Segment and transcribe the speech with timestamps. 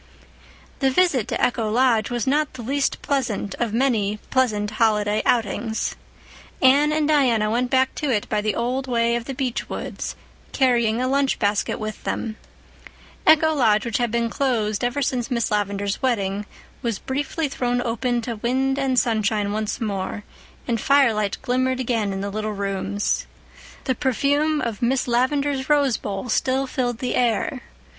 [0.79, 5.93] The visit to Echo Lodge was not the least pleasant of many pleasant holiday outings.
[6.59, 10.15] Anne and Diana went back to it by the old way of the beech woods,
[10.53, 12.37] carrying a lunch basket with them.
[13.27, 16.47] Echo Lodge, which had been closed ever since Miss Lavendar's wedding,
[16.81, 20.23] was briefly thrown open to wind and sunshine once more,
[20.67, 23.27] and firelight glimmered again in the little rooms.
[23.83, 27.61] The perfume of Miss Lavendar's rose bowl still filled the air.